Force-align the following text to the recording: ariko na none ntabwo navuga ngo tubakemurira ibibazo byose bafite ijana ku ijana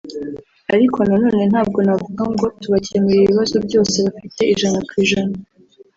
ariko 0.73 0.97
na 1.07 1.15
none 1.23 1.43
ntabwo 1.51 1.79
navuga 1.87 2.23
ngo 2.33 2.45
tubakemurira 2.61 3.21
ibibazo 3.25 3.57
byose 3.67 3.97
bafite 4.05 4.41
ijana 4.53 4.79
ku 4.87 4.93
ijana 5.03 5.35